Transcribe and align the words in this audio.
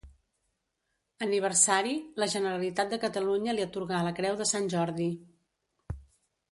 Aniversari, 1.25 1.93
la 2.23 2.29
Generalitat 2.37 2.91
de 2.95 2.99
Catalunya 3.05 3.57
li 3.59 3.67
atorgà 3.69 4.01
la 4.09 4.17
Creu 4.21 4.39
de 4.43 4.53
Sant 4.55 4.71
Jordi. 4.77 5.11